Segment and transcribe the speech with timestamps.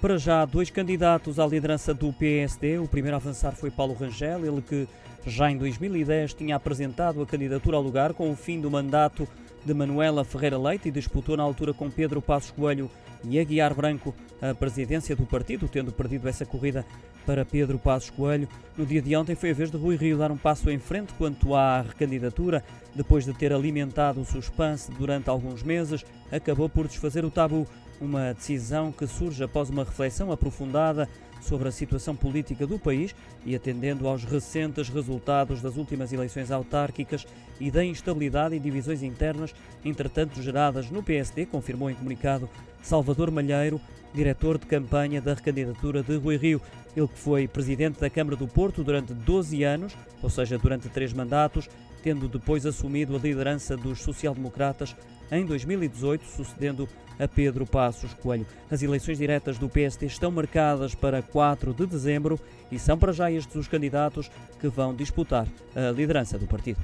[0.00, 2.78] Para já, dois candidatos à liderança do PSD.
[2.78, 4.86] O primeiro a avançar foi Paulo Rangel, ele que
[5.28, 9.28] já em 2010 tinha apresentado a candidatura ao lugar com o fim do mandato
[9.64, 12.90] de Manuela Ferreira Leite e disputou na altura com Pedro Passos Coelho
[13.24, 16.86] e Aguiar Branco a presidência do partido, tendo perdido essa corrida
[17.26, 18.48] para Pedro Passos Coelho.
[18.76, 21.12] No dia de ontem foi a vez de Rui Rio dar um passo em frente
[21.14, 22.64] quanto à recandidatura,
[22.94, 27.66] depois de ter alimentado o suspense durante alguns meses, acabou por desfazer o tabu.
[28.00, 31.08] Uma decisão que surge após uma reflexão aprofundada
[31.40, 33.14] sobre a situação política do país
[33.44, 37.26] e atendendo aos recentes resultados das últimas eleições autárquicas
[37.60, 39.54] e da instabilidade e divisões internas,
[39.84, 42.48] entretanto geradas no PSD, confirmou em comunicado
[42.82, 43.80] Salvador Malheiro,
[44.14, 46.60] diretor de campanha da recandidatura de Rui Rio.
[46.96, 51.12] Ele que foi presidente da Câmara do Porto durante 12 anos, ou seja, durante três
[51.12, 51.68] mandatos,
[52.02, 54.94] tendo depois assumido a liderança dos social-democratas
[55.30, 56.88] em 2018, sucedendo
[57.18, 58.46] a Pedro Passos Coelho.
[58.70, 62.38] As eleições diretas do PSD estão marcadas para 4 de dezembro
[62.70, 66.78] e são para já estes os candidatos que vão disputar a liderança do partido.